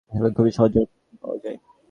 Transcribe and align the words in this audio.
যেগুলো 0.11 0.29
খুব 0.35 0.47
সহজেই 0.57 0.85
পাওয়া 1.21 1.37
যায়। 1.43 1.57